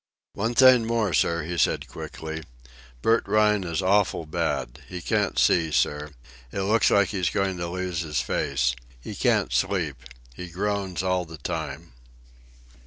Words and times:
"One 0.33 0.55
thing 0.55 0.87
more, 0.87 1.13
sir," 1.13 1.43
he 1.43 1.59
said 1.59 1.87
quickly. 1.87 2.41
"Bert 3.03 3.23
Rhine 3.27 3.63
is 3.63 3.83
awful 3.83 4.25
bad. 4.25 4.79
He 4.89 4.99
can't 4.99 5.37
see, 5.37 5.71
sir. 5.71 6.09
It 6.51 6.63
looks 6.63 6.89
like 6.89 7.09
he's 7.09 7.29
going 7.29 7.57
to 7.57 7.67
lose 7.67 7.99
his 7.99 8.19
face. 8.19 8.75
He 8.99 9.13
can't 9.13 9.53
sleep. 9.53 9.97
He 10.33 10.49
groans 10.49 11.03
all 11.03 11.23
the 11.25 11.37
time." 11.37 11.93